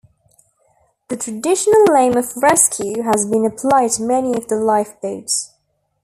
The 1.09 1.15
traditional 1.15 1.83
name 1.83 2.17
of 2.17 2.35
"Rescue" 2.37 3.03
has 3.03 3.27
been 3.27 3.45
applied 3.45 3.91
to 3.91 4.01
many 4.01 4.33
of 4.33 4.47
the 4.47 4.55
life 4.55 4.99
boats. 4.99 5.53